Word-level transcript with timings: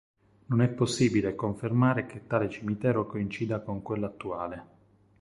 Non 0.47 0.63
è 0.63 0.67
possibile 0.69 1.35
confermare 1.35 2.07
che 2.07 2.25
tale 2.25 2.49
cimitero 2.49 3.05
coincida 3.05 3.59
con 3.59 3.83
quello 3.83 4.07
attuale. 4.07 4.65